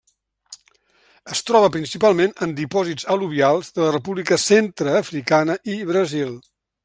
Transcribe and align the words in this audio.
Es 1.35 1.41
troba, 1.49 1.67
principalment, 1.75 2.33
en 2.45 2.55
dipòsits 2.61 3.05
al·luvials 3.15 3.69
de 3.77 3.85
la 3.85 3.91
República 3.97 4.41
Centreafricana 4.47 5.59
i 5.77 5.79
Brasil. 5.93 6.35